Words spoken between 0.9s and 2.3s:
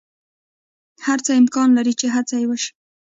هر څه امکان لری چی